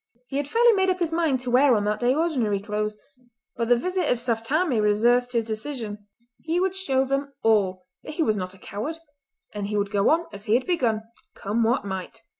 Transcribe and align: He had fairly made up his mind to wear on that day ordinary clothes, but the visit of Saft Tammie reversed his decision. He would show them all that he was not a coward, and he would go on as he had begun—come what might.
He 0.25 0.37
had 0.37 0.47
fairly 0.47 0.73
made 0.73 0.89
up 0.89 0.97
his 0.97 1.11
mind 1.11 1.41
to 1.41 1.51
wear 1.51 1.75
on 1.75 1.83
that 1.83 1.99
day 1.99 2.15
ordinary 2.15 2.59
clothes, 2.59 2.97
but 3.55 3.67
the 3.67 3.77
visit 3.77 4.09
of 4.09 4.19
Saft 4.19 4.47
Tammie 4.47 4.81
reversed 4.81 5.33
his 5.33 5.45
decision. 5.45 6.07
He 6.41 6.59
would 6.59 6.73
show 6.75 7.05
them 7.05 7.33
all 7.43 7.85
that 8.01 8.15
he 8.15 8.23
was 8.23 8.35
not 8.35 8.55
a 8.55 8.57
coward, 8.57 8.97
and 9.53 9.67
he 9.67 9.77
would 9.77 9.91
go 9.91 10.09
on 10.09 10.25
as 10.33 10.45
he 10.45 10.55
had 10.55 10.65
begun—come 10.65 11.61
what 11.61 11.85
might. 11.85 12.23